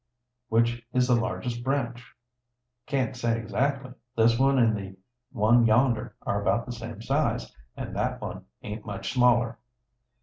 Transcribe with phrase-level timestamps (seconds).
[0.49, 2.15] "Which is the largest branch?"
[2.87, 3.91] "Can't say, exactly.
[4.15, 4.95] This one an' the
[5.31, 9.59] one yonder are about the same size, and that one aint much smaller."